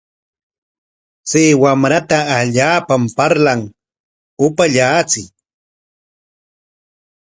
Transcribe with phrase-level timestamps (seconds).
[1.29, 3.61] Chay wamrata allaapam parlan,
[4.45, 5.25] upaallachiy.